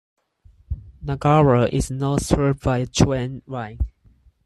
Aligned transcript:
Nagara 1.03 1.65
is 1.67 1.91
not 1.91 2.23
served 2.23 2.63
by 2.63 2.79
a 2.79 2.87
train 2.87 3.43
line. 3.45 3.77